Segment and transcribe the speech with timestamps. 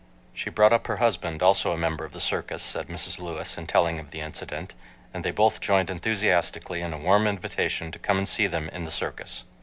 [0.33, 3.19] "She brought up her husband, also a member of the circus," said Mrs.
[3.21, 4.73] Lewis in telling of the incident,
[5.13, 8.83] "and they both joined enthusiastically in a warm invitation to come and see them in
[8.83, 9.43] the circus."